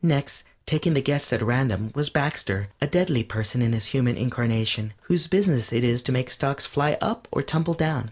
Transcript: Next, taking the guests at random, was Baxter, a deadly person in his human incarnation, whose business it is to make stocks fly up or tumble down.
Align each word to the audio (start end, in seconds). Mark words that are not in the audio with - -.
Next, 0.03 0.43
taking 0.65 0.95
the 0.95 1.01
guests 1.03 1.31
at 1.31 1.43
random, 1.43 1.91
was 1.93 2.09
Baxter, 2.09 2.69
a 2.81 2.87
deadly 2.87 3.23
person 3.23 3.61
in 3.61 3.71
his 3.71 3.85
human 3.93 4.17
incarnation, 4.17 4.93
whose 5.01 5.27
business 5.27 5.71
it 5.71 5.83
is 5.83 6.01
to 6.01 6.11
make 6.11 6.31
stocks 6.31 6.65
fly 6.65 6.97
up 6.99 7.27
or 7.31 7.43
tumble 7.43 7.75
down. 7.75 7.99